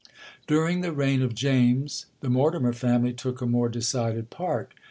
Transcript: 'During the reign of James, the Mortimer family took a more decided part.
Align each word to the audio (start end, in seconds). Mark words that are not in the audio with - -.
'During 0.47 0.81
the 0.81 0.91
reign 0.93 1.21
of 1.21 1.35
James, 1.35 2.07
the 2.21 2.29
Mortimer 2.31 2.73
family 2.73 3.13
took 3.13 3.39
a 3.39 3.45
more 3.45 3.69
decided 3.69 4.31
part. 4.31 4.73